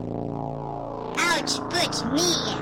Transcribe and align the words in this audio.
Output 0.00 1.92
Media. 2.06 2.56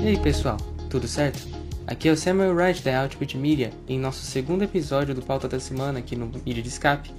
E 0.00 0.08
aí 0.08 0.16
pessoal, 0.18 0.56
tudo 0.88 1.06
certo? 1.06 1.46
Aqui 1.86 2.08
é 2.08 2.12
o 2.12 2.16
Samuel 2.16 2.54
Wright 2.54 2.82
da 2.82 3.02
Output 3.02 3.36
Media 3.36 3.70
em 3.86 3.98
nosso 3.98 4.24
segundo 4.24 4.64
episódio 4.64 5.14
do 5.14 5.20
Pauta 5.20 5.46
da 5.48 5.60
Semana 5.60 5.98
aqui 5.98 6.16
no 6.16 6.30
Mídia 6.46 6.62
de 6.62 6.68
Escape. 6.68 7.12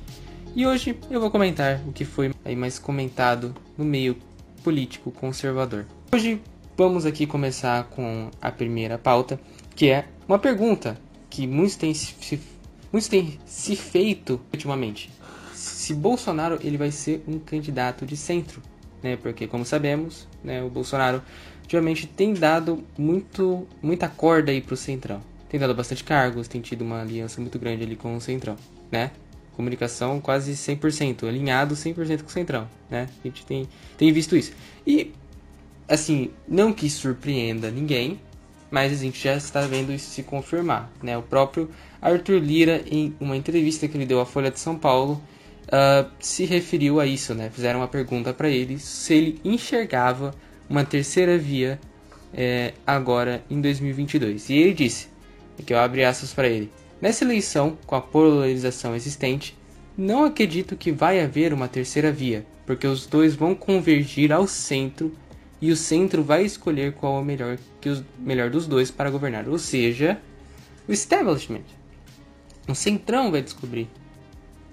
E 0.55 0.65
hoje 0.65 0.97
eu 1.11 1.20
vou 1.20 1.29
comentar 1.29 1.79
o 1.88 1.91
que 1.91 2.04
foi 2.04 2.33
aí 2.43 2.55
mais 2.55 2.79
comentado 2.79 3.54
no 3.77 3.85
meio 3.85 4.17
político 4.63 5.11
conservador. 5.11 5.85
Hoje 6.11 6.41
vamos 6.75 7.05
aqui 7.05 7.25
começar 7.25 7.83
com 7.86 8.29
a 8.41 8.51
primeira 8.51 8.97
pauta, 8.97 9.39
que 9.75 9.89
é 9.89 10.05
uma 10.27 10.39
pergunta 10.39 10.97
que 11.29 11.45
muitos 11.47 11.75
têm 11.75 11.93
se, 11.93 12.39
muitos 12.91 13.07
têm 13.07 13.39
se 13.45 13.75
feito 13.75 14.39
ultimamente. 14.51 15.09
Se 15.54 15.93
Bolsonaro 15.93 16.59
ele 16.64 16.78
vai 16.78 16.91
ser 16.91 17.23
um 17.28 17.39
candidato 17.39 18.05
de 18.05 18.17
centro, 18.17 18.61
né? 19.01 19.15
Porque 19.17 19.47
como 19.47 19.65
sabemos, 19.65 20.28
né, 20.43 20.64
o 20.64 20.69
Bolsonaro 20.69 21.21
ultimamente 21.61 22.07
tem 22.07 22.33
dado 22.33 22.83
muito 22.97 23.67
muita 23.81 24.07
corda 24.07 24.51
aí 24.51 24.61
pro 24.61 24.75
centrão. 24.75 25.21
Tem 25.50 25.59
dado 25.59 25.75
bastante 25.75 26.03
cargos, 26.03 26.47
tem 26.47 26.61
tido 26.61 26.81
uma 26.81 27.01
aliança 27.01 27.39
muito 27.39 27.59
grande 27.59 27.83
ali 27.83 27.95
com 27.95 28.15
o 28.15 28.21
centrão, 28.21 28.57
né? 28.92 29.11
Comunicação 29.55 30.19
quase 30.19 30.53
100%, 30.53 31.28
alinhado 31.28 31.75
100% 31.75 32.22
com 32.23 32.28
o 32.28 32.31
centrão, 32.31 32.67
né? 32.89 33.08
A 33.23 33.28
gente 33.28 33.45
tem, 33.45 33.69
tem 33.95 34.11
visto 34.11 34.36
isso. 34.36 34.52
E 34.86 35.14
assim, 35.88 36.30
não 36.47 36.72
que 36.73 36.89
surpreenda 36.89 37.69
ninguém, 37.69 38.19
mas 38.72 38.92
a 38.92 38.95
gente 38.95 39.23
já 39.23 39.36
está 39.36 39.62
vendo 39.62 39.94
isso 39.94 40.09
se 40.09 40.23
confirmar. 40.23 40.92
Né? 41.02 41.17
O 41.17 41.22
próprio 41.22 41.70
Arthur 42.02 42.39
Lira, 42.39 42.84
em 42.89 43.14
uma 43.20 43.38
entrevista 43.38 43.88
que 43.88 43.95
ele 43.95 44.06
deu 44.06 44.20
à 44.20 44.26
Folha 44.26 44.50
de 44.50 44.59
São 44.59 44.78
Paulo, 44.78 45.22
uh, 45.67 46.09
se 46.20 46.45
referiu 46.45 47.00
a 47.00 47.06
isso. 47.06 47.36
Né? 47.36 47.50
Fizeram 47.54 47.81
uma 47.81 47.88
pergunta 47.88 48.34
para 48.34 48.50
ele 48.50 48.80
se 48.80 49.14
ele 49.14 49.42
enxergava 49.44 50.34
uma 50.70 50.84
terceira 50.84 51.38
via 51.38 51.80
é, 52.34 52.73
agora 52.86 53.44
em 53.50 53.61
2022. 53.61 54.50
E 54.50 54.54
ele 54.56 54.73
disse, 54.73 55.08
que 55.64 55.73
eu 55.73 55.80
abri 55.80 56.04
aspas 56.04 56.34
para 56.34 56.48
ele, 56.48 56.72
nessa 57.00 57.23
eleição, 57.23 57.78
com 57.86 57.95
a 57.95 58.02
polarização 58.02 58.95
existente, 58.95 59.56
não 59.95 60.26
acredito 60.26 60.76
que 60.76 60.92
vai 60.92 61.22
haver 61.22 61.54
uma 61.54 61.67
terceira 61.67 62.11
via, 62.11 62.45
porque 62.66 62.88
os 62.88 63.06
dois 63.06 63.36
vão 63.36 63.54
convergir 63.54 64.31
ao 64.31 64.48
centro 64.48 65.16
e 65.64 65.72
o 65.72 65.78
centro 65.78 66.22
vai 66.22 66.44
escolher 66.44 66.92
qual 66.92 67.16
é 67.16 67.22
o 67.22 67.23
melhor, 67.23 67.58
que 67.80 67.88
o 67.88 68.06
melhor 68.19 68.50
dos 68.50 68.67
dois 68.67 68.92
para 68.92 69.09
governar. 69.09 69.47
Ou 69.47 69.58
seja, 69.58 70.20
o 70.86 70.92
establishment. 70.92 71.64
O 72.67 72.75
centrão 72.75 73.31
vai 73.31 73.42
descobrir 73.42 73.88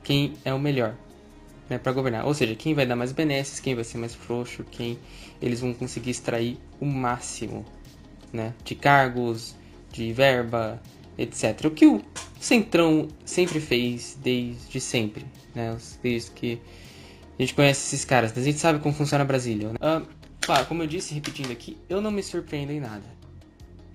quem 0.03 0.33
é 0.45 0.53
o 0.53 0.59
melhor 0.59 0.97
né, 1.69 1.79
para 1.79 1.93
governar. 1.93 2.27
Ou 2.27 2.35
seja, 2.35 2.57
quem 2.57 2.75
vai 2.75 2.87
dar 2.87 2.97
mais 2.97 3.13
benesses, 3.13 3.61
quem 3.61 3.77
vai 3.77 3.85
ser 3.85 3.99
mais 3.99 4.17
frouxo, 4.17 4.65
quem 4.69 4.99
eles 5.41 5.61
vão 5.61 5.73
conseguir 5.73 6.11
extrair 6.11 6.59
o 6.81 6.87
máximo 6.87 7.65
né, 8.33 8.53
de 8.65 8.75
cargos, 8.75 9.55
de 9.93 10.13
verba, 10.13 10.83
etc. 11.17 11.67
O 11.67 11.71
que 11.71 11.87
o 11.87 12.03
centrão 12.41 13.07
sempre 13.25 13.61
fez 13.61 14.19
desde 14.21 14.81
sempre, 14.81 15.25
né, 15.55 15.77
desde 16.03 16.33
que 16.33 16.61
a 17.39 17.43
gente 17.43 17.55
conhece 17.55 17.95
esses 17.95 18.05
caras, 18.05 18.37
a 18.37 18.43
gente 18.43 18.59
sabe 18.59 18.81
como 18.81 18.93
funciona 18.93 19.25
Brasília. 19.25 19.69
Né? 19.69 19.77
Uh, 19.81 20.20
Claro, 20.41 20.67
como 20.67 20.83
eu 20.83 20.87
disse, 20.87 21.15
repetindo 21.15 21.51
aqui, 21.51 21.77
eu 21.89 22.01
não 22.01 22.11
me 22.11 22.23
surpreendo 22.23 22.73
em 22.73 22.81
nada. 22.81 23.05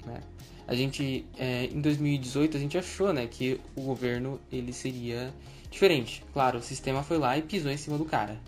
Né? 0.06 0.22
A 0.68 0.76
gente, 0.76 1.26
é, 1.38 1.66
em 1.66 1.82
2018, 1.82 2.58
a 2.58 2.60
gente 2.60 2.78
achou 2.78 3.12
né, 3.14 3.28
que 3.28 3.60
o 3.76 3.82
governo 3.82 4.40
ele 4.52 4.74
seria 4.74 5.34
diferente. 5.70 6.24
Claro, 6.34 6.60
o 6.60 6.62
sistema 6.62 7.04
foi 7.04 7.18
lá 7.18 7.38
e 7.38 7.42
pisou 7.42 7.72
em 7.72 7.78
cima 7.78 7.98
do 7.98 8.06
cara. 8.06 8.40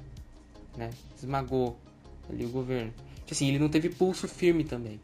Né? 0.75 0.89
Esmagou 1.17 1.77
ali 2.29 2.45
o 2.45 2.49
governo. 2.49 2.93
Assim, 3.29 3.47
ele 3.49 3.59
não 3.59 3.69
teve 3.69 3.89
pulso 3.89 4.27
firme 4.27 4.63
também. 4.63 4.99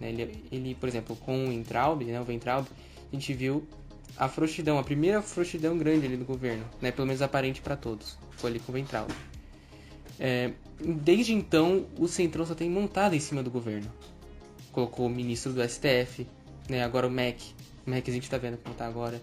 Né? 0.00 0.08
Ele, 0.10 0.44
ele, 0.50 0.74
por 0.74 0.88
exemplo, 0.88 1.14
com 1.16 1.48
o 1.48 1.52
Entraub, 1.52 2.02
né, 2.04 2.20
o 2.20 2.24
Ventraub, 2.24 2.66
a 2.66 3.14
gente 3.14 3.32
viu 3.34 3.66
a 4.16 4.28
frouxidão, 4.28 4.78
a 4.78 4.82
primeira 4.82 5.20
frouxidão 5.20 5.76
grande 5.76 6.06
ali 6.06 6.16
do 6.16 6.24
governo, 6.24 6.64
né? 6.80 6.90
pelo 6.90 7.06
menos 7.06 7.22
aparente 7.22 7.60
para 7.60 7.76
todos. 7.76 8.16
Foi 8.32 8.50
ali 8.50 8.60
com 8.60 8.72
o 8.72 8.74
Ventraub. 8.74 9.10
É, 10.18 10.52
desde 10.80 11.32
então, 11.32 11.86
o 11.98 12.06
Centrão 12.06 12.46
só 12.46 12.54
tem 12.54 12.70
montado 12.70 13.14
em 13.14 13.20
cima 13.20 13.42
do 13.42 13.50
governo. 13.50 13.90
Colocou 14.72 15.06
o 15.06 15.10
ministro 15.10 15.52
do 15.52 15.62
STF, 15.68 16.26
né, 16.68 16.82
agora 16.82 17.06
o 17.06 17.10
MEC. 17.10 17.52
O 17.86 17.90
MEC 17.90 18.10
a 18.10 18.14
gente 18.14 18.30
tá 18.30 18.38
vendo 18.38 18.58
como 18.58 18.74
tá 18.74 18.86
agora. 18.86 19.20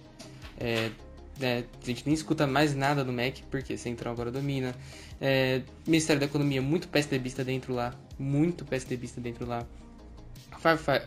É, 0.60 0.92
né, 1.40 1.64
a 1.82 1.86
gente 1.86 2.06
nem 2.06 2.14
escuta 2.14 2.46
mais 2.46 2.76
nada 2.76 3.04
do 3.04 3.12
MEC, 3.12 3.44
porque 3.50 3.78
Centrão 3.78 4.12
agora 4.12 4.32
domina. 4.32 4.76
É, 5.20 5.62
Ministério 5.86 6.20
da 6.20 6.26
Economia, 6.26 6.62
muito 6.62 6.88
PSDBista 6.88 7.44
dentro 7.44 7.74
lá. 7.74 7.94
Muito 8.18 8.66
PSDBista 8.66 9.20
dentro 9.20 9.46
lá. 9.46 9.66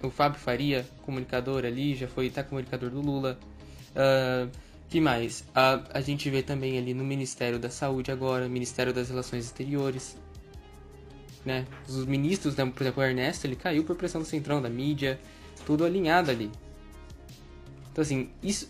O 0.02 0.10
Fábio 0.10 0.40
Faria, 0.40 0.84
comunicador 1.02 1.64
ali, 1.64 1.94
já 1.94 2.08
foi, 2.08 2.28
tá 2.28 2.42
comunicador 2.42 2.90
do 2.90 3.00
Lula. 3.00 3.38
Uh, 3.90 4.50
que 4.88 5.00
mais? 5.00 5.44
A, 5.54 5.82
a 5.94 6.00
gente 6.00 6.28
vê 6.30 6.42
também 6.42 6.78
ali 6.78 6.94
no 6.94 7.04
Ministério 7.04 7.58
da 7.58 7.70
Saúde 7.70 8.12
agora, 8.12 8.48
Ministério 8.48 8.92
das 8.92 9.08
Relações 9.08 9.44
Exteriores, 9.44 10.16
né? 11.44 11.66
Os 11.88 12.04
ministros, 12.06 12.56
né? 12.56 12.64
por 12.66 12.82
exemplo, 12.82 13.02
o 13.02 13.06
Ernesto, 13.06 13.46
ele 13.46 13.56
caiu 13.56 13.84
por 13.84 13.96
pressão 13.96 14.20
do 14.20 14.26
centrão, 14.26 14.62
da 14.62 14.68
mídia, 14.68 15.20
tudo 15.66 15.84
alinhado 15.84 16.30
ali. 16.30 16.50
Então 17.92 18.02
assim, 18.02 18.30
isso 18.42 18.68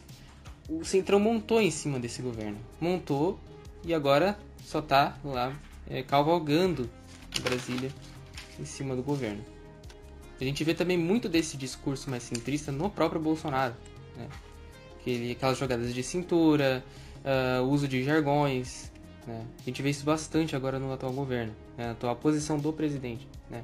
o 0.69 0.85
centrão 0.85 1.21
montou 1.21 1.61
em 1.61 1.71
cima 1.71 2.01
desse 2.01 2.23
governo, 2.23 2.59
montou 2.81 3.39
e 3.85 3.93
agora 3.93 4.39
só 4.65 4.81
tá 4.81 5.19
lá 5.23 5.55
é, 5.89 6.03
cavalgando 6.03 6.91
Brasília 7.43 7.91
em 8.59 8.65
cima 8.65 8.97
do 8.97 9.03
governo. 9.03 9.45
A 10.41 10.45
gente 10.45 10.65
vê 10.65 10.75
também 10.75 10.97
muito 10.97 11.29
desse 11.29 11.57
discurso 11.57 12.11
mais 12.11 12.23
centrista 12.23 12.73
no 12.73 12.91
próprio 12.91 13.21
Bolsonaro, 13.21 13.75
né? 14.17 14.29
Aquele, 15.04 15.32
aquelas 15.32 15.59
jogadas 15.59 15.92
de 15.92 16.03
cintura, 16.03 16.82
uh, 17.25 17.62
uso 17.65 17.87
de 17.87 18.03
jargões. 18.03 18.91
Né? 19.26 19.47
A 19.60 19.62
gente 19.65 19.82
vê 19.82 19.91
isso 19.91 20.03
bastante 20.03 20.56
agora 20.56 20.78
no 20.78 20.91
atual 20.91 21.12
governo, 21.12 21.54
né? 21.76 21.88
a 21.88 21.91
atual 21.91 22.16
posição 22.16 22.59
do 22.59 22.72
presidente. 22.72 23.28
Né? 23.50 23.62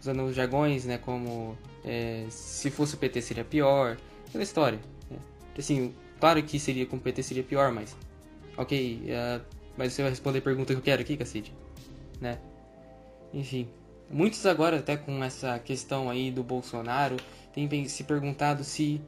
Usando 0.00 0.22
os 0.24 0.34
jargões 0.34 0.86
né, 0.86 0.96
como 0.96 1.58
é, 1.84 2.24
se 2.30 2.70
fosse 2.70 2.94
o 2.94 2.96
PT 2.96 3.20
seria 3.20 3.44
pior, 3.44 3.98
aquela 4.26 4.42
história. 4.42 4.80
Né? 5.10 5.18
Assim, 5.58 5.94
claro 6.18 6.42
que 6.42 6.58
seria 6.58 6.86
com 6.86 6.96
o 6.96 7.00
PT 7.00 7.22
seria 7.22 7.42
pior, 7.42 7.70
mas. 7.70 7.94
Ok, 8.56 9.02
uh, 9.04 9.44
mas 9.76 9.92
você 9.92 10.00
vai 10.00 10.10
responder 10.10 10.38
a 10.38 10.42
pergunta 10.42 10.72
que 10.72 10.78
eu 10.78 10.82
quero 10.82 11.02
aqui, 11.02 11.18
cacete. 11.18 11.52
Né? 12.18 12.38
Enfim. 13.34 13.68
Muitos 14.10 14.44
agora, 14.46 14.78
até 14.78 14.96
com 14.96 15.22
essa 15.22 15.58
questão 15.58 16.08
aí 16.08 16.30
do 16.30 16.42
Bolsonaro, 16.42 17.16
têm 17.52 17.88
se 17.88 18.04
perguntado 18.04 18.62
se 18.62 19.00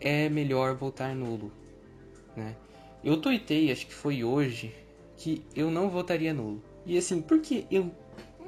é 0.00 0.28
melhor 0.28 0.74
votar 0.74 1.14
nulo. 1.14 1.52
Né? 2.36 2.56
Eu 3.04 3.20
tuitei, 3.20 3.70
acho 3.70 3.86
que 3.86 3.94
foi 3.94 4.24
hoje, 4.24 4.74
que 5.16 5.44
eu 5.54 5.70
não 5.70 5.88
votaria 5.88 6.32
nulo. 6.32 6.62
E 6.86 6.96
assim, 6.96 7.20
porque 7.20 7.66
eu. 7.70 7.90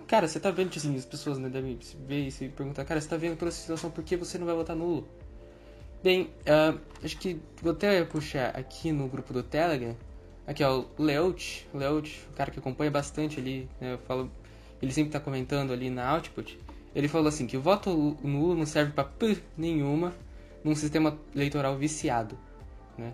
Cara, 0.07 0.29
você 0.29 0.39
tá 0.39 0.51
vendo, 0.51 0.71
assim, 0.77 0.95
as 0.97 1.07
pessoas 1.07 1.39
né, 1.39 1.49
devem 1.49 1.79
ver 2.07 2.27
isso 2.27 2.45
e 2.45 2.49
perguntar, 2.49 2.85
cara, 2.85 3.01
você 3.01 3.09
tá 3.09 3.17
vendo 3.17 3.37
pela 3.37 3.51
situação, 3.51 3.91
por 3.91 4.05
que 4.05 4.17
você 4.17 4.37
não 4.37 4.47
vai 4.47 4.55
votar 4.55 4.77
nulo? 4.77 5.09
Bem, 6.03 6.31
uh, 6.43 6.79
acho 7.03 7.17
que 7.17 7.41
vou 7.63 7.73
até 7.73 8.05
puxar 8.05 8.51
aqui 8.51 8.93
no 8.93 9.09
grupo 9.09 9.33
do 9.33 9.43
Telegram. 9.43 9.97
Aqui, 10.47 10.63
ó, 10.65 10.85
o 10.99 11.03
Leut, 11.03 11.67
Leut, 11.73 12.27
o 12.31 12.35
cara 12.35 12.51
que 12.51 12.59
acompanha 12.59 12.91
bastante 12.91 13.39
ali, 13.39 13.69
né, 13.81 13.95
eu 13.95 13.99
falo, 13.99 14.31
ele 14.83 14.93
sempre 14.93 15.13
tá 15.13 15.21
comentando 15.21 15.73
ali 15.73 15.89
na 15.89 16.07
Output. 16.11 16.59
Ele 16.95 17.09
falou 17.09 17.29
assim 17.29 17.47
que 17.47 17.57
o 17.57 17.63
voto 17.63 18.19
nulo 18.23 18.55
não 18.55 18.67
serve 18.67 18.93
para 18.93 19.09
nenhuma 19.57 20.13
num 20.65 20.75
sistema 20.75 21.19
eleitoral 21.35 21.77
viciado, 21.77 22.39
né? 22.97 23.13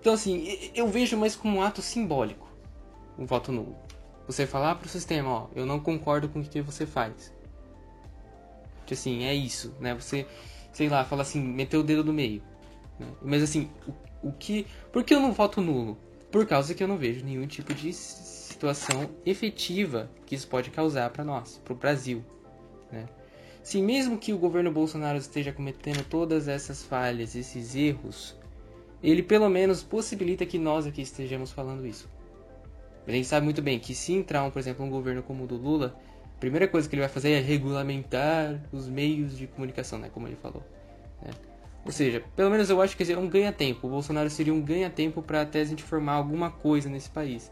Então 0.00 0.14
assim, 0.14 0.70
eu 0.74 0.86
vejo 0.88 1.16
mais 1.16 1.34
como 1.34 1.58
um 1.58 1.62
ato 1.62 1.82
simbólico, 1.82 2.48
um 3.18 3.26
voto 3.26 3.50
nulo. 3.50 3.76
Você 4.26 4.46
falar 4.46 4.74
para 4.74 4.86
o 4.86 4.88
sistema, 4.88 5.30
ó, 5.30 5.48
eu 5.54 5.64
não 5.64 5.78
concordo 5.78 6.28
com 6.28 6.40
o 6.40 6.44
que 6.44 6.60
você 6.60 6.84
faz. 6.84 7.32
Que 8.84 8.94
assim, 8.94 9.24
é 9.24 9.34
isso, 9.34 9.74
né? 9.80 9.94
Você, 9.94 10.26
sei 10.72 10.88
lá, 10.88 11.04
fala 11.04 11.22
assim, 11.22 11.40
meter 11.40 11.76
o 11.76 11.82
dedo 11.82 12.04
no 12.04 12.12
meio. 12.12 12.42
Né? 12.98 13.06
Mas 13.22 13.42
assim, 13.42 13.70
o, 14.22 14.28
o 14.28 14.32
que... 14.32 14.66
Por 14.92 15.04
que 15.04 15.14
eu 15.14 15.20
não 15.20 15.32
voto 15.32 15.60
nulo? 15.60 15.96
Por 16.30 16.46
causa 16.46 16.74
que 16.74 16.82
eu 16.82 16.88
não 16.88 16.96
vejo 16.96 17.24
nenhum 17.24 17.46
tipo 17.46 17.72
de 17.72 17.92
situação 17.92 19.08
efetiva 19.24 20.10
que 20.24 20.34
isso 20.34 20.48
pode 20.48 20.70
causar 20.70 21.10
para 21.10 21.24
nós, 21.24 21.60
para 21.64 21.72
o 21.72 21.76
Brasil, 21.76 22.24
né? 22.90 23.06
Se 23.66 23.82
mesmo 23.82 24.16
que 24.16 24.32
o 24.32 24.38
governo 24.38 24.70
Bolsonaro 24.70 25.18
esteja 25.18 25.52
cometendo 25.52 26.04
todas 26.04 26.46
essas 26.46 26.84
falhas, 26.84 27.34
esses 27.34 27.74
erros, 27.74 28.36
ele 29.02 29.24
pelo 29.24 29.48
menos 29.48 29.82
possibilita 29.82 30.46
que 30.46 30.56
nós 30.56 30.86
aqui 30.86 31.02
estejamos 31.02 31.50
falando 31.50 31.84
isso. 31.84 32.08
A 33.04 33.10
gente 33.10 33.26
sabe 33.26 33.42
muito 33.44 33.60
bem 33.60 33.80
que 33.80 33.92
se 33.92 34.12
entrar, 34.12 34.44
um, 34.44 34.52
por 34.52 34.60
exemplo, 34.60 34.86
um 34.86 34.88
governo 34.88 35.20
como 35.20 35.42
o 35.42 35.46
do 35.48 35.56
Lula, 35.56 35.98
a 36.22 36.38
primeira 36.38 36.68
coisa 36.68 36.88
que 36.88 36.94
ele 36.94 37.02
vai 37.02 37.08
fazer 37.08 37.32
é 37.32 37.40
regulamentar 37.40 38.62
os 38.70 38.88
meios 38.88 39.36
de 39.36 39.48
comunicação, 39.48 39.98
né? 39.98 40.10
Como 40.14 40.28
ele 40.28 40.36
falou. 40.36 40.62
Né? 41.20 41.32
Ou 41.84 41.90
seja, 41.90 42.22
pelo 42.36 42.52
menos 42.52 42.70
eu 42.70 42.80
acho 42.80 42.96
que 42.96 43.04
seria 43.04 43.20
um 43.20 43.28
ganha-tempo. 43.28 43.88
O 43.88 43.90
Bolsonaro 43.90 44.30
seria 44.30 44.54
um 44.54 44.62
ganha-tempo 44.62 45.20
para 45.22 45.40
até 45.40 45.62
a 45.62 45.64
gente 45.64 45.82
formar 45.82 46.12
alguma 46.12 46.52
coisa 46.52 46.88
nesse 46.88 47.10
país. 47.10 47.50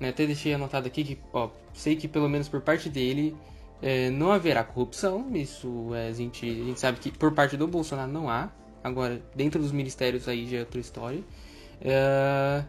Né? 0.00 0.08
Até 0.08 0.26
deixei 0.26 0.52
anotado 0.54 0.88
aqui 0.88 1.04
que, 1.04 1.18
ó, 1.32 1.50
sei 1.72 1.94
que 1.94 2.08
pelo 2.08 2.28
menos 2.28 2.48
por 2.48 2.60
parte 2.60 2.88
dele 2.88 3.36
é, 3.82 4.10
não 4.10 4.30
haverá 4.32 4.64
corrupção. 4.64 5.30
Isso 5.34 5.94
é, 5.94 6.08
a, 6.08 6.12
gente, 6.12 6.48
a 6.48 6.64
gente 6.64 6.80
sabe 6.80 6.98
que 6.98 7.10
por 7.10 7.32
parte 7.32 7.56
do 7.56 7.66
Bolsonaro 7.66 8.10
não 8.10 8.28
há. 8.28 8.50
Agora, 8.82 9.22
dentro 9.34 9.60
dos 9.60 9.72
ministérios 9.72 10.26
aí 10.28 10.46
já 10.46 10.58
é 10.58 10.60
outra 10.60 10.80
história. 10.80 11.22
É, 11.80 12.64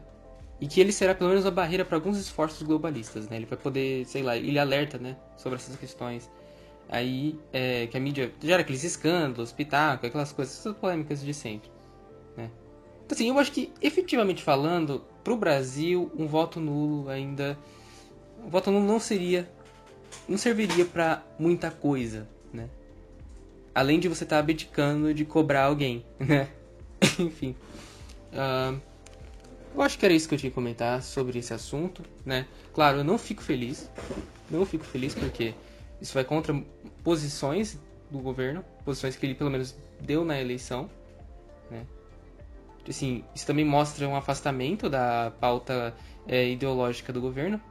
e 0.60 0.68
que 0.68 0.80
ele 0.80 0.92
será 0.92 1.16
pelo 1.16 1.30
menos 1.30 1.44
uma 1.44 1.52
barreira 1.52 1.84
para 1.84 1.98
alguns 1.98 2.20
esforços 2.20 2.62
globalistas, 2.62 3.28
né? 3.28 3.38
Ele 3.38 3.48
vai 3.48 3.58
poder, 3.58 4.06
sei 4.06 4.22
lá, 4.22 4.38
ele 4.38 4.60
alerta, 4.60 4.98
né, 5.00 5.18
sobre 5.36 5.58
essas 5.58 5.76
questões. 5.76 6.30
Aí, 6.88 7.40
é, 7.52 7.88
que 7.88 7.98
a 7.98 8.00
mídia 8.00 8.32
gera 8.40 8.62
aqueles 8.62 8.84
escândalos, 8.84 9.52
pitaco, 9.52 10.06
aquelas 10.06 10.32
coisas, 10.32 10.60
essas 10.60 10.76
polêmicas 10.76 11.24
de 11.24 11.34
sempre, 11.34 11.72
né? 12.38 12.52
Então, 13.06 13.16
assim, 13.16 13.30
eu 13.30 13.40
acho 13.40 13.52
que, 13.52 13.74
efetivamente 13.82 14.44
falando, 14.44 15.04
pro 15.24 15.36
Brasil, 15.36 16.12
um 16.18 16.28
voto 16.28 16.60
nulo 16.60 17.10
ainda... 17.10 17.58
Um 18.46 18.50
voto 18.50 18.70
nulo 18.70 18.86
não 18.86 19.00
seria... 19.00 19.50
Não 20.28 20.38
serviria 20.38 20.86
para 20.86 21.24
muita 21.40 21.72
coisa, 21.72 22.28
né? 22.54 22.70
Além 23.74 24.00
de 24.00 24.08
você 24.08 24.24
estar 24.24 24.38
tá 24.38 24.40
abdicando 24.40 25.14
de 25.14 25.26
cobrar 25.26 25.66
alguém, 25.66 26.06
né? 26.20 26.48
Enfim... 27.20 27.56
Uh, 28.32 28.80
eu 29.74 29.82
acho 29.82 29.98
que 29.98 30.06
era 30.06 30.14
isso 30.14 30.28
que 30.28 30.36
eu 30.36 30.40
tinha 30.40 30.50
que 30.50 30.56
comentar 30.56 31.02
sobre 31.02 31.40
esse 31.40 31.54
assunto, 31.54 32.04
né? 32.26 32.46
Claro, 32.74 33.00
eu 33.00 33.04
não 33.04 33.18
fico 33.18 33.42
feliz, 33.42 33.90
não 34.50 34.66
fico 34.66 34.84
feliz 34.84 35.16
porque 35.16 35.54
isso 36.02 36.14
vai 36.14 36.26
contra 36.26 36.54
posições 37.04 37.80
do 38.10 38.20
governo, 38.20 38.66
posições 38.84 39.16
que 39.16 39.26
ele 39.26 39.36
pelo 39.36 39.50
menos 39.50 39.76
deu 40.00 40.26
na 40.26 40.40
eleição, 40.40 40.90
né? 41.70 41.86
Assim, 42.88 43.24
isso 43.34 43.46
também 43.46 43.64
mostra 43.64 44.08
um 44.08 44.16
afastamento 44.16 44.90
da 44.90 45.32
pauta 45.40 45.96
é, 46.28 46.50
ideológica 46.50 47.14
do 47.14 47.22
governo, 47.22 47.62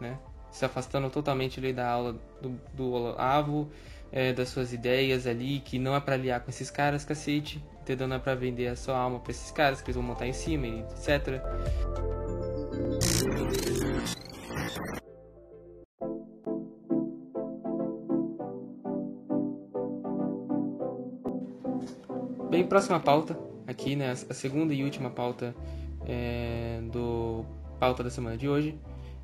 né? 0.00 0.16
Se 0.50 0.64
afastando 0.64 1.10
totalmente 1.10 1.60
ali 1.60 1.72
da 1.72 1.88
aula 1.88 2.16
do, 2.40 2.60
do 2.74 2.92
Olavo, 2.92 3.70
é, 4.10 4.32
das 4.32 4.48
suas 4.48 4.72
ideias 4.72 5.26
ali, 5.26 5.60
que 5.60 5.78
não 5.78 5.94
é 5.94 6.00
para 6.00 6.14
aliar 6.14 6.40
com 6.40 6.50
esses 6.50 6.70
caras, 6.70 7.04
cacete, 7.04 7.62
entendeu? 7.80 8.08
Não 8.08 8.16
é 8.16 8.18
pra 8.18 8.34
vender 8.34 8.68
a 8.68 8.76
sua 8.76 8.96
alma 8.96 9.20
pra 9.20 9.30
esses 9.30 9.50
caras, 9.50 9.80
que 9.80 9.90
eles 9.90 9.96
vão 9.96 10.04
montar 10.04 10.26
em 10.26 10.32
cima, 10.32 10.66
etc. 10.66 11.42
Bem, 22.50 22.66
próxima 22.66 22.98
pauta, 22.98 23.38
aqui, 23.66 23.94
né, 23.94 24.10
a 24.10 24.34
segunda 24.34 24.72
e 24.72 24.82
última 24.82 25.10
pauta 25.10 25.54
é, 26.06 26.80
do 26.90 27.44
pauta 27.78 28.02
da 28.02 28.10
semana 28.10 28.36
de 28.36 28.48
hoje 28.48 28.76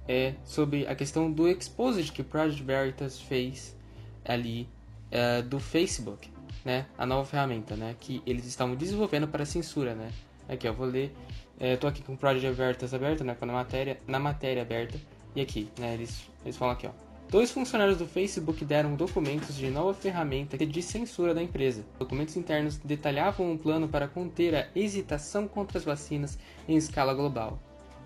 é 0.09 0.35
sobre 0.45 0.87
a 0.87 0.95
questão 0.95 1.31
do 1.31 1.49
exposed 1.49 2.13
que 2.13 2.21
o 2.21 2.25
Project 2.25 2.63
Veritas 2.63 3.21
fez 3.21 3.77
ali 4.25 4.69
é, 5.11 5.43
do 5.43 5.59
Facebook, 5.61 6.31
né, 6.65 6.87
a 6.97 7.07
nova 7.07 7.25
ferramenta, 7.25 7.77
né, 7.77 7.95
que 7.99 8.23
eles 8.27 8.47
estavam 8.47 8.75
desenvolvendo 8.75 9.29
para 9.29 9.45
censura, 9.45 9.95
né. 9.95 10.11
Aqui, 10.49 10.69
ó, 10.69 10.73
vou 10.73 10.87
ler. 10.87 11.15
É, 11.59 11.77
tô 11.77 11.87
aqui 11.87 12.03
com 12.03 12.15
o 12.15 12.17
Project 12.17 12.51
Veritas 12.53 12.93
aberto, 12.93 13.25
né, 13.25 13.37
na 13.41 13.53
matéria, 13.53 13.99
na 14.07 14.19
matéria 14.19 14.63
aberta. 14.63 14.99
E 15.35 15.41
aqui, 15.41 15.69
né, 15.79 15.95
eles, 15.95 16.29
eles 16.45 16.57
falam 16.57 16.75
aqui, 16.75 16.87
ó. 16.87 16.91
Dois 17.31 17.51
funcionários 17.51 17.99
do 17.99 18.07
Facebook 18.07 18.65
deram 18.65 18.95
documentos 18.95 19.57
de 19.57 19.69
nova 19.69 19.93
ferramenta 19.95 20.57
de 20.57 20.83
censura 20.83 21.35
da 21.35 21.43
empresa. 21.43 21.85
Documentos 21.99 22.37
internos 22.37 22.77
detalhavam 22.77 23.51
um 23.51 23.57
plano 23.57 23.89
para 23.89 24.07
conter 24.07 24.55
a 24.55 24.69
hesitação 24.77 25.49
contra 25.49 25.79
as 25.79 25.85
vacinas 25.85 26.39
em 26.69 26.77
escala 26.77 27.13
global. 27.15 27.59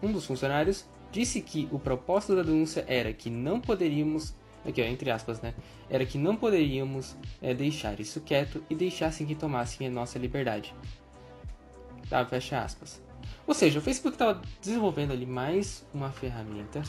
Um 0.02 0.12
dos 0.12 0.24
funcionários 0.24 0.86
disse 1.10 1.40
que 1.40 1.68
o 1.72 1.78
propósito 1.78 2.36
da 2.36 2.42
denúncia 2.42 2.84
era 2.86 3.12
que 3.12 3.30
não 3.30 3.60
poderíamos 3.60 4.34
aqui 4.66 4.82
ó, 4.82 4.84
entre 4.84 5.10
aspas, 5.10 5.40
né? 5.40 5.54
Era 5.88 6.04
que 6.04 6.18
não 6.18 6.36
poderíamos 6.36 7.16
é, 7.40 7.54
deixar 7.54 7.98
isso 8.00 8.20
quieto 8.20 8.62
e 8.68 8.74
deixassem 8.74 9.26
que 9.26 9.34
tomassem 9.34 9.86
a 9.86 9.90
nossa 9.90 10.18
liberdade. 10.18 10.74
Tá, 12.08 12.24
fecha 12.24 12.60
aspas. 12.60 13.00
Ou 13.46 13.54
seja, 13.54 13.78
o 13.78 13.82
Facebook 13.82 14.14
estava 14.14 14.40
desenvolvendo 14.60 15.12
ali 15.12 15.26
mais 15.26 15.86
uma 15.92 16.10
ferramenta 16.10 16.82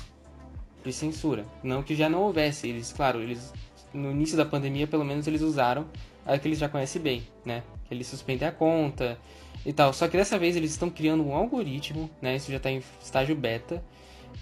de 0.83 0.93
censura. 0.93 1.45
Não 1.63 1.83
que 1.83 1.95
já 1.95 2.09
não 2.09 2.21
houvesse. 2.23 2.67
Eles, 2.67 2.91
claro, 2.91 3.21
eles 3.21 3.53
no 3.93 4.11
início 4.11 4.37
da 4.37 4.45
pandemia, 4.45 4.87
pelo 4.87 5.03
menos 5.03 5.27
eles 5.27 5.41
usaram 5.41 5.85
a 6.25 6.37
que 6.37 6.47
eles 6.47 6.59
já 6.59 6.69
conhecem 6.69 7.01
bem, 7.01 7.27
né? 7.45 7.63
Eles 7.89 8.07
suspendem 8.07 8.47
a 8.47 8.51
conta 8.51 9.17
e 9.65 9.73
tal. 9.73 9.93
Só 9.93 10.07
que 10.07 10.15
dessa 10.15 10.37
vez 10.37 10.55
eles 10.55 10.71
estão 10.71 10.89
criando 10.89 11.25
um 11.25 11.33
algoritmo, 11.33 12.09
né? 12.21 12.35
Isso 12.35 12.51
já 12.51 12.57
está 12.57 12.69
em 12.69 12.83
estágio 13.01 13.35
beta 13.35 13.83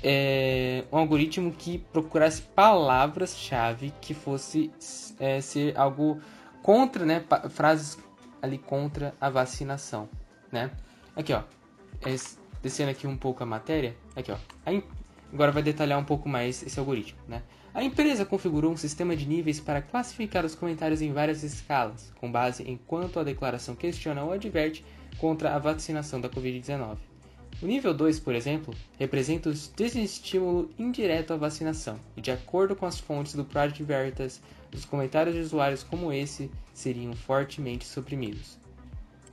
é, 0.04 0.84
um 0.92 0.98
algoritmo 0.98 1.52
que 1.52 1.78
procurasse 1.78 2.42
palavras-chave 2.42 3.94
que 4.00 4.14
fosse 4.14 4.72
é, 5.20 5.42
ser 5.42 5.78
algo 5.78 6.20
contra, 6.62 7.06
né, 7.06 7.24
frases 7.50 7.98
ali 8.42 8.58
contra 8.58 9.16
a 9.20 9.30
vacinação, 9.30 10.08
né? 10.52 10.72
Aqui, 11.16 11.34
ó, 11.34 11.44
é, 12.06 12.16
descendo 12.62 12.92
aqui 12.92 13.08
um 13.08 13.18
pouco 13.18 13.42
a 13.42 13.46
matéria, 13.46 13.96
aqui, 14.16 14.32
ó, 14.32 14.38
agora 15.34 15.52
vai 15.52 15.64
detalhar 15.64 15.98
um 16.00 16.04
pouco 16.04 16.30
mais 16.30 16.62
esse 16.64 16.80
algoritmo, 16.80 17.20
né? 17.28 17.42
A 17.74 17.84
empresa 17.84 18.26
configurou 18.26 18.72
um 18.72 18.78
sistema 18.78 19.16
de 19.16 19.28
níveis 19.28 19.60
para 19.60 19.84
classificar 19.84 20.44
os 20.44 20.56
comentários 20.56 21.02
em 21.02 21.14
várias 21.14 21.44
escalas, 21.44 22.12
com 22.20 22.32
base 22.32 22.64
em 22.64 22.76
quanto 22.76 23.20
a 23.20 23.24
declaração 23.24 23.76
questiona 23.76 24.24
ou 24.24 24.32
adverte 24.32 24.84
contra 25.20 25.54
a 25.54 25.60
vacinação 25.60 26.20
da 26.20 26.28
Covid-19. 26.28 26.98
O 27.62 27.66
nível 27.66 27.94
2, 27.94 28.20
por 28.20 28.36
exemplo, 28.36 28.74
representa 29.00 29.50
o 29.50 29.54
desestímulo 29.54 30.70
indireto 30.78 31.34
à 31.34 31.38
vacinação, 31.38 32.00
e 32.16 32.22
de 32.22 32.30
acordo 32.30 32.76
com 32.76 32.86
as 32.86 33.00
fontes 33.00 33.34
do 33.34 33.44
Project 33.44 33.84
Veritas, 33.84 34.42
os 34.74 34.86
comentários 34.86 35.36
de 35.36 35.42
usuários 35.42 35.84
como 35.84 36.14
esse 36.14 36.52
seriam 36.74 37.14
fortemente 37.14 37.86
suprimidos. 37.86 38.60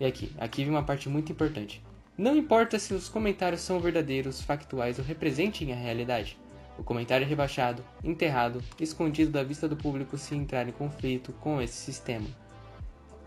E 0.01 0.07
aqui, 0.07 0.33
aqui 0.39 0.63
vem 0.63 0.71
uma 0.71 0.83
parte 0.83 1.09
muito 1.09 1.33
importante. 1.33 1.83
Não 2.17 2.37
importa 2.37 2.79
se 2.79 2.95
os 2.95 3.09
comentários 3.09 3.61
são 3.61 3.81
verdadeiros, 3.81 4.41
factuais 4.41 4.99
ou 4.99 5.05
representem 5.05 5.73
a 5.73 5.77
realidade. 5.77 6.39
O 6.79 6.83
comentário 6.83 7.25
é 7.25 7.29
rebaixado, 7.29 7.85
enterrado, 8.03 8.63
escondido 8.81 9.31
da 9.31 9.43
vista 9.45 9.69
do 9.69 9.77
público 9.77 10.17
se 10.17 10.35
entrar 10.35 10.69
em 10.69 10.73
conflito 10.73 11.33
com 11.35 11.61
esse 11.61 11.77
sistema. 11.77 12.27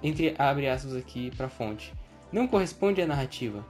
Entre 0.02 0.36
abre 0.38 0.68
aspas 0.68 0.96
aqui 0.96 1.32
para 1.36 1.48
a 1.48 1.50
fonte. 1.50 1.94
Não 2.32 2.48
corresponde 2.48 3.02
à 3.02 3.08
narrativa. 3.08 3.66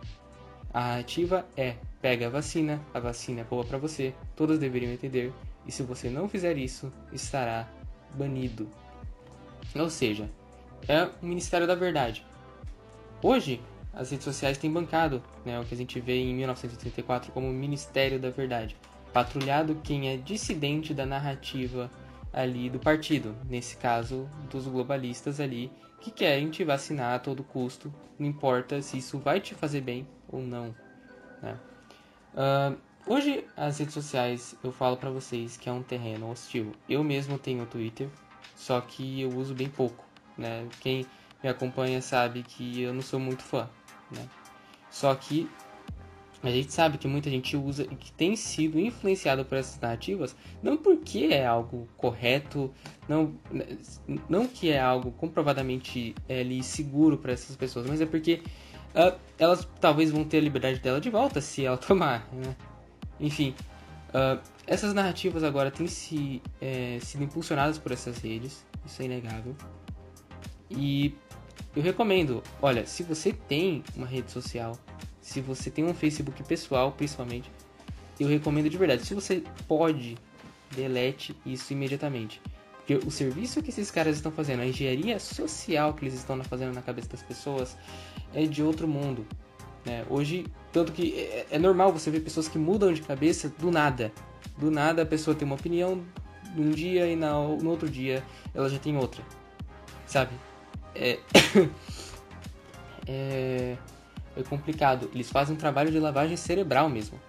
A 0.74 0.80
narrativa 0.80 1.46
é: 1.56 1.76
pega 2.02 2.28
a 2.28 2.30
vacina, 2.30 2.82
a 2.94 3.00
vacina 3.00 3.42
é 3.42 3.44
boa 3.44 3.64
para 3.64 3.78
você, 3.78 4.14
todos 4.36 4.60
deveriam 4.60 4.92
entender, 4.92 5.34
e 5.66 5.72
se 5.72 5.84
você 5.84 6.10
não 6.10 6.28
fizer 6.30 6.58
isso, 6.58 6.92
estará 7.12 7.68
banido. 8.14 8.70
Ou 9.76 9.90
seja, 9.90 10.30
é 10.88 11.04
o 11.22 11.26
Ministério 11.26 11.68
da 11.68 11.76
Verdade. 11.76 12.26
Hoje, 13.22 13.62
as 13.94 14.12
redes 14.12 14.26
sociais 14.26 14.58
têm 14.58 14.72
bancado 14.72 15.24
né, 15.44 15.60
o 15.60 15.66
que 15.66 15.74
a 15.74 15.78
gente 15.78 16.00
vê 16.00 16.22
em 16.22 16.36
1984 16.36 17.32
como 17.32 17.52
Ministério 17.52 18.20
da 18.20 18.30
Verdade, 18.30 18.76
patrulhado 19.12 19.82
quem 19.84 20.10
é 20.10 20.18
dissidente 20.18 20.94
da 20.94 21.06
narrativa 21.06 21.90
ali 22.32 22.70
do 22.70 22.78
partido, 22.78 23.36
nesse 23.50 23.76
caso 23.78 24.30
dos 24.52 24.68
globalistas 24.68 25.40
ali 25.40 25.72
que 26.00 26.12
querem 26.12 26.50
te 26.50 26.64
vacinar 26.64 27.16
a 27.16 27.20
todo 27.20 27.44
custo, 27.44 27.94
não 28.18 28.28
importa 28.28 28.82
se 28.82 28.98
isso 28.98 29.18
vai 29.18 29.40
te 29.40 29.56
fazer 29.56 29.82
bem 29.82 30.08
ou 30.28 30.42
não. 30.42 30.76
Né? 31.42 31.58
Uh, 32.34 32.78
hoje 33.06 33.46
as 33.56 33.78
redes 33.80 33.94
sociais 33.94 34.56
eu 34.64 34.72
falo 34.72 34.98
para 34.98 35.10
vocês 35.10 35.58
que 35.58 35.70
é 35.70 35.72
um 35.72 35.84
terreno 35.84 36.30
hostil. 36.30 36.72
Eu 36.88 37.04
mesmo 37.04 37.38
tenho 37.38 37.66
Twitter, 37.66 38.10
só 38.56 38.80
que 38.82 39.22
eu 39.22 39.30
uso 39.30 39.54
bem 39.54 39.70
pouco. 39.70 40.06
Né? 40.38 40.68
Quem 40.80 41.06
me 41.44 41.50
acompanha 41.50 42.02
sabe 42.02 42.44
que 42.44 42.82
eu 42.82 42.94
não 42.94 43.02
sou 43.02 43.20
muito 43.20 43.44
fã. 43.44 43.70
Né? 44.12 44.28
Só 44.90 45.14
que 45.16 45.50
a 46.44 46.50
gente 46.52 46.72
sabe 46.72 46.98
que 46.98 47.08
muita 47.08 47.30
gente 47.30 47.58
usa 47.58 47.84
e 47.84 47.96
que 47.96 48.12
tem 48.12 48.36
sido 48.36 48.80
influenciado 48.80 49.44
por 49.44 49.58
essas 49.58 49.80
narrativas, 49.80 50.36
não 50.62 50.78
porque 50.78 51.30
é 51.32 51.46
algo 51.46 51.88
correto, 51.98 52.72
não, 53.10 53.34
não 54.30 54.48
que 54.48 54.70
é 54.70 54.80
algo 54.80 55.12
comprovadamente 55.12 56.14
é, 56.30 56.46
seguro 56.62 57.18
para 57.18 57.32
essas 57.32 57.56
pessoas, 57.56 57.88
mas 57.88 58.02
é 58.02 58.06
porque 58.06 58.42
uh, 58.94 59.18
elas 59.40 59.68
talvez 59.82 60.12
vão 60.12 60.24
ter 60.24 60.38
a 60.38 60.42
liberdade 60.42 60.80
dela 60.80 61.02
de 61.02 61.10
volta 61.10 61.42
se 61.42 61.66
ela 61.66 61.78
tomar. 61.78 62.28
Né? 62.32 62.56
Enfim, 63.20 63.56
uh, 64.10 64.40
essas 64.68 64.94
narrativas 64.94 65.44
agora 65.44 65.72
têm 65.72 65.88
se, 65.88 66.42
é, 66.62 67.00
sido 67.02 67.24
impulsionadas 67.24 67.80
por 67.80 67.92
essas 67.92 68.20
redes, 68.20 68.64
isso 68.86 69.02
é 69.02 69.06
inegável. 69.06 69.56
E 70.70 71.16
eu 71.76 71.82
recomendo, 71.82 72.44
olha, 72.62 72.86
se 72.86 73.02
você 73.04 73.32
tem 73.32 73.84
uma 73.96 74.06
rede 74.06 74.32
social 74.32 74.78
se 75.28 75.42
você 75.42 75.70
tem 75.70 75.84
um 75.84 75.94
Facebook 75.94 76.42
pessoal, 76.44 76.94
principalmente, 76.94 77.52
eu 78.18 78.30
recomendo 78.30 78.70
de 78.70 78.78
verdade. 78.78 79.06
Se 79.06 79.14
você 79.14 79.44
pode 79.68 80.18
delete 80.74 81.36
isso 81.46 81.74
imediatamente. 81.74 82.42
Porque 82.78 82.96
o 83.06 83.12
serviço 83.12 83.62
que 83.62 83.70
esses 83.70 83.92
caras 83.92 84.16
estão 84.16 84.32
fazendo, 84.32 84.62
a 84.62 84.66
engenharia 84.66 85.20
social 85.20 85.94
que 85.94 86.06
eles 86.06 86.14
estão 86.14 86.42
fazendo 86.46 86.74
na 86.74 86.82
cabeça 86.82 87.10
das 87.10 87.22
pessoas, 87.22 87.78
é 88.34 88.46
de 88.46 88.64
outro 88.64 88.88
mundo. 88.88 89.28
Né? 89.86 90.06
Hoje, 90.10 90.46
tanto 90.72 90.94
que 90.94 91.14
é, 91.20 91.48
é 91.52 91.60
normal 91.60 91.92
você 91.92 92.10
ver 92.10 92.22
pessoas 92.22 92.48
que 92.48 92.58
mudam 92.58 92.94
de 92.94 93.02
cabeça 93.02 93.50
do 93.50 93.70
nada. 93.70 94.14
Do 94.58 94.72
nada 94.72 95.02
a 95.02 95.06
pessoa 95.06 95.36
tem 95.36 95.46
uma 95.46 95.56
opinião 95.56 96.06
num 96.56 96.72
dia 96.72 97.06
e 97.06 97.18
no 97.18 97.70
outro 97.70 97.90
dia 97.90 98.24
ela 98.56 98.70
já 98.70 98.80
tem 98.80 98.96
outra. 98.96 99.22
Sabe? 100.06 100.32
É, 100.96 101.20
é, 103.06 103.78
é 104.38 104.44
complicado. 104.44 105.10
Eles 105.14 105.30
fazem 105.30 105.56
um 105.56 105.58
trabalho 105.58 105.92
de 105.92 106.00
lavagem 106.00 106.38
cerebral 106.38 106.90
mesmo. 106.90 107.20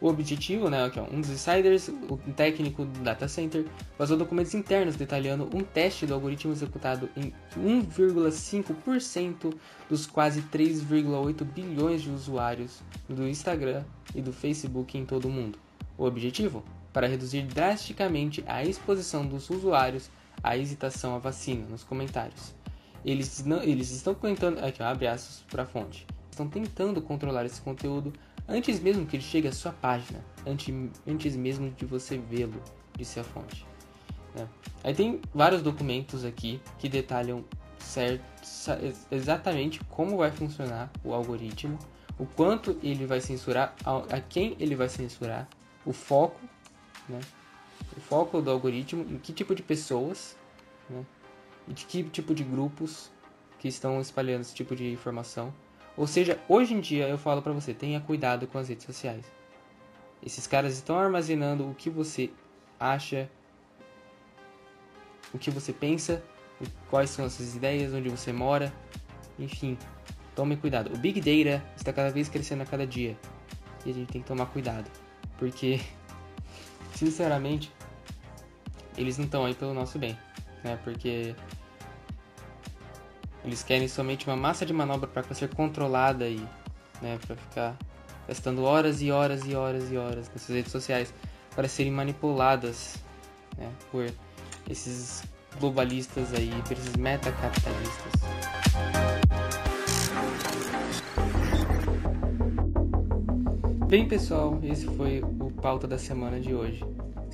O 0.00 0.06
objetivo, 0.06 0.70
né, 0.70 0.84
aqui, 0.84 1.00
ó, 1.00 1.06
um 1.10 1.20
dos 1.20 1.28
insiders, 1.28 1.88
um 1.88 2.32
técnico 2.32 2.84
do 2.84 3.00
data 3.00 3.26
center, 3.26 3.64
vazou 3.98 4.16
documentos 4.16 4.54
internos 4.54 4.94
detalhando 4.94 5.50
um 5.52 5.60
teste 5.60 6.06
do 6.06 6.14
algoritmo 6.14 6.52
executado 6.52 7.10
em 7.16 7.32
1,5% 7.56 9.52
dos 9.88 10.06
quase 10.06 10.42
3,8 10.42 11.44
bilhões 11.44 12.02
de 12.02 12.10
usuários 12.10 12.80
do 13.08 13.26
Instagram 13.26 13.82
e 14.14 14.22
do 14.22 14.32
Facebook 14.32 14.96
em 14.96 15.04
todo 15.04 15.26
o 15.26 15.30
mundo. 15.30 15.58
O 15.96 16.04
objetivo? 16.04 16.62
Para 16.92 17.08
reduzir 17.08 17.42
drasticamente 17.42 18.44
a 18.46 18.62
exposição 18.62 19.26
dos 19.26 19.50
usuários 19.50 20.08
à 20.44 20.56
hesitação 20.56 21.16
à 21.16 21.18
vacina 21.18 21.66
nos 21.68 21.82
comentários. 21.82 22.54
Eles, 23.04 23.44
não, 23.44 23.62
eles 23.62 23.90
estão 23.90 24.14
tentando, 24.14 24.64
aqui, 24.64 24.80
ó, 24.80 24.94
para 25.50 25.62
a 25.64 25.66
fonte, 25.66 26.06
estão 26.38 26.48
tentando 26.48 27.02
controlar 27.02 27.44
esse 27.44 27.60
conteúdo 27.60 28.12
antes 28.46 28.80
mesmo 28.80 29.04
que 29.04 29.16
ele 29.16 29.22
chegue 29.22 29.48
à 29.48 29.52
sua 29.52 29.72
página, 29.72 30.24
antes, 30.46 30.72
antes 31.06 31.36
mesmo 31.36 31.70
de 31.70 31.84
você 31.84 32.16
vê-lo, 32.16 32.62
disse 32.96 33.18
a 33.18 33.24
fonte. 33.24 33.66
Né? 34.34 34.48
Aí 34.84 34.94
tem 34.94 35.20
vários 35.34 35.62
documentos 35.62 36.24
aqui 36.24 36.60
que 36.78 36.88
detalham 36.88 37.44
certo, 37.78 38.22
exatamente 39.10 39.80
como 39.84 40.16
vai 40.16 40.30
funcionar 40.30 40.90
o 41.04 41.12
algoritmo, 41.12 41.78
o 42.18 42.26
quanto 42.26 42.78
ele 42.82 43.06
vai 43.06 43.20
censurar, 43.20 43.74
a, 43.84 44.20
quem 44.20 44.56
ele 44.58 44.74
vai 44.74 44.88
censurar, 44.88 45.48
o 45.84 45.92
foco, 45.92 46.40
né? 47.08 47.20
o 47.96 48.00
foco 48.00 48.40
do 48.40 48.50
algoritmo, 48.50 49.02
em 49.02 49.18
que 49.18 49.32
tipo 49.32 49.54
de 49.54 49.62
pessoas, 49.62 50.36
né? 50.88 51.04
e 51.66 51.72
de 51.72 51.84
que 51.84 52.02
tipo 52.04 52.34
de 52.34 52.44
grupos 52.44 53.10
que 53.58 53.68
estão 53.68 54.00
espalhando 54.00 54.42
esse 54.42 54.54
tipo 54.54 54.74
de 54.74 54.90
informação 54.90 55.52
ou 55.98 56.06
seja, 56.06 56.38
hoje 56.48 56.72
em 56.72 56.80
dia 56.80 57.08
eu 57.08 57.18
falo 57.18 57.42
para 57.42 57.52
você, 57.52 57.74
tenha 57.74 58.00
cuidado 58.00 58.46
com 58.46 58.56
as 58.56 58.68
redes 58.68 58.86
sociais. 58.86 59.24
Esses 60.24 60.46
caras 60.46 60.74
estão 60.74 60.96
armazenando 60.96 61.68
o 61.68 61.74
que 61.74 61.90
você 61.90 62.30
acha, 62.78 63.28
o 65.34 65.38
que 65.38 65.50
você 65.50 65.72
pensa, 65.72 66.22
quais 66.88 67.10
são 67.10 67.24
as 67.24 67.32
suas 67.32 67.56
ideias, 67.56 67.92
onde 67.92 68.08
você 68.08 68.32
mora, 68.32 68.72
enfim. 69.36 69.76
Tome 70.36 70.56
cuidado. 70.56 70.94
O 70.94 70.98
Big 70.98 71.20
Data 71.20 71.64
está 71.76 71.92
cada 71.92 72.10
vez 72.10 72.28
crescendo 72.28 72.62
a 72.62 72.66
cada 72.66 72.86
dia. 72.86 73.18
E 73.84 73.90
a 73.90 73.92
gente 73.92 74.12
tem 74.12 74.22
que 74.22 74.28
tomar 74.28 74.46
cuidado. 74.46 74.88
Porque, 75.36 75.80
sinceramente, 76.94 77.72
eles 78.96 79.18
não 79.18 79.24
estão 79.24 79.44
aí 79.44 79.54
pelo 79.54 79.74
nosso 79.74 79.98
bem. 79.98 80.16
Né? 80.62 80.78
Porque 80.84 81.34
eles 83.48 83.62
querem 83.62 83.88
somente 83.88 84.26
uma 84.26 84.36
massa 84.36 84.64
de 84.64 84.72
manobra 84.72 85.08
para 85.08 85.34
ser 85.34 85.48
controlada 85.48 86.24
aí, 86.24 86.46
né, 87.00 87.18
para 87.26 87.34
ficar 87.36 87.76
gastando 88.26 88.62
horas 88.62 89.00
e 89.00 89.10
horas 89.10 89.46
e 89.46 89.54
horas 89.54 89.90
e 89.90 89.96
horas 89.96 90.28
nessas 90.28 90.54
redes 90.54 90.70
sociais 90.70 91.12
para 91.54 91.66
serem 91.66 91.90
manipuladas, 91.90 92.96
né, 93.56 93.70
por 93.90 94.06
esses 94.68 95.22
globalistas 95.58 96.34
aí, 96.34 96.52
por 96.62 96.72
esses 96.72 96.94
metacapitalistas. 96.96 98.12
Bem, 103.88 104.06
pessoal, 104.06 104.60
esse 104.62 104.86
foi 104.94 105.22
o 105.22 105.50
pauta 105.50 105.88
da 105.88 105.96
semana 105.96 106.38
de 106.38 106.54
hoje. 106.54 106.84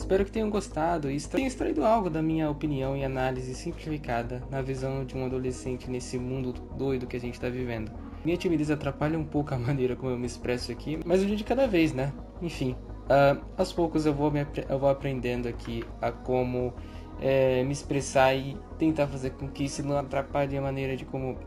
Espero 0.04 0.22
que 0.22 0.30
tenham 0.30 0.50
gostado 0.50 1.10
e 1.10 1.18
tenham 1.18 1.46
extraído 1.46 1.82
algo 1.82 2.10
da 2.10 2.20
minha 2.20 2.50
opinião 2.50 2.94
e 2.94 3.02
análise 3.02 3.54
simplificada 3.54 4.42
na 4.50 4.60
visão 4.60 5.02
de 5.02 5.16
um 5.16 5.24
adolescente 5.24 5.90
nesse 5.90 6.18
mundo 6.18 6.52
doido 6.76 7.06
que 7.06 7.16
a 7.16 7.18
gente 7.18 7.32
está 7.32 7.48
vivendo. 7.48 7.90
Minha 8.22 8.36
timidez 8.36 8.70
atrapalha 8.70 9.18
um 9.18 9.24
pouco 9.24 9.54
a 9.54 9.56
maneira 9.58 9.96
como 9.96 10.12
eu 10.12 10.18
me 10.18 10.26
expresso 10.26 10.70
aqui, 10.70 11.00
mas 11.06 11.22
um 11.22 11.26
dia 11.26 11.36
de 11.36 11.42
cada 11.42 11.66
vez, 11.66 11.94
né? 11.94 12.12
Enfim, 12.42 12.76
uh, 13.04 13.42
aos 13.56 13.72
poucos 13.72 14.04
eu 14.04 14.12
vou, 14.12 14.30
me, 14.30 14.46
eu 14.68 14.78
vou 14.78 14.90
aprendendo 14.90 15.48
aqui 15.48 15.82
a 16.02 16.12
como 16.12 16.74
é, 17.18 17.64
me 17.64 17.72
expressar 17.72 18.34
e 18.34 18.58
tentar 18.78 19.06
fazer 19.06 19.30
com 19.30 19.48
que 19.48 19.64
isso 19.64 19.82
não 19.82 19.96
atrapalhe 19.96 20.54
a 20.54 20.60
maneira 20.60 20.98
de 20.98 21.06
como 21.06 21.38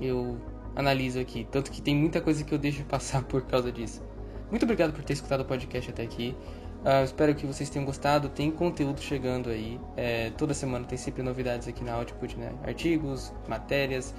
eu 0.00 0.38
analiso 0.76 1.18
aqui. 1.18 1.44
Tanto 1.50 1.72
que 1.72 1.82
tem 1.82 1.96
muita 1.96 2.20
coisa 2.20 2.44
que 2.44 2.54
eu 2.54 2.58
deixo 2.58 2.84
passar 2.84 3.24
por 3.26 3.42
causa 3.42 3.72
disso. 3.72 4.00
Muito 4.48 4.62
obrigado 4.62 4.92
por 4.92 5.02
ter 5.02 5.14
escutado 5.14 5.40
o 5.40 5.44
podcast 5.44 5.90
até 5.90 6.04
aqui. 6.04 6.36
Uh, 6.84 7.02
espero 7.02 7.34
que 7.34 7.46
vocês 7.46 7.70
tenham 7.70 7.86
gostado. 7.86 8.28
Tem 8.28 8.50
conteúdo 8.50 9.00
chegando 9.00 9.48
aí. 9.48 9.80
É, 9.96 10.30
toda 10.36 10.52
semana 10.52 10.84
tem 10.84 10.98
sempre 10.98 11.22
novidades 11.22 11.66
aqui 11.66 11.82
na 11.82 11.94
Output, 11.94 12.36
né? 12.36 12.52
Artigos, 12.62 13.32
matérias. 13.48 14.14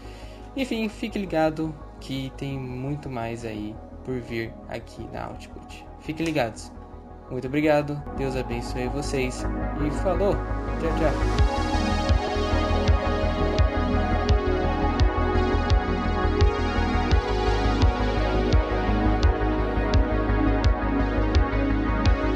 Enfim, 0.56 0.90
fique 0.90 1.20
ligado 1.20 1.76
que 2.00 2.32
tem 2.38 2.58
muito 2.58 3.10
mais 3.10 3.46
aí 3.46 3.76
por 4.04 4.20
vir 4.20 4.52
aqui 4.68 5.08
na 5.14 5.26
Output. 5.26 5.86
Fiquem 6.00 6.26
ligados. 6.26 6.72
Muito 7.30 7.48
obrigado. 7.48 8.02
Deus 8.18 8.36
abençoe 8.36 8.88
vocês. 8.88 9.44
E 9.86 9.92
falou. 10.02 10.34
Tchau, 10.34 10.92
tchau. 10.98 11.55